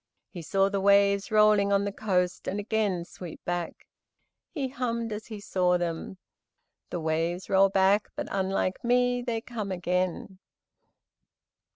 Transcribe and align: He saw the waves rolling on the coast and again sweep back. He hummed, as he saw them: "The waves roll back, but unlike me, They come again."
He 0.31 0.41
saw 0.41 0.67
the 0.67 0.81
waves 0.81 1.29
rolling 1.29 1.71
on 1.71 1.85
the 1.85 1.91
coast 1.91 2.47
and 2.47 2.59
again 2.59 3.05
sweep 3.05 3.39
back. 3.45 3.85
He 4.49 4.69
hummed, 4.69 5.13
as 5.13 5.27
he 5.27 5.39
saw 5.39 5.77
them: 5.77 6.17
"The 6.89 6.99
waves 6.99 7.51
roll 7.51 7.69
back, 7.69 8.07
but 8.15 8.27
unlike 8.31 8.83
me, 8.83 9.21
They 9.21 9.41
come 9.41 9.71
again." 9.71 10.39